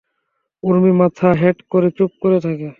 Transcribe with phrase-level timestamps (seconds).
[0.63, 2.69] ঊর্মি মাথা হেঁট করে চুপ করে থাকে।